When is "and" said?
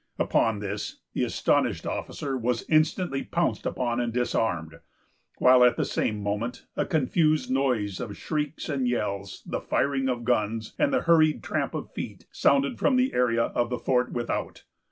3.99-4.11, 8.67-8.87, 10.79-10.91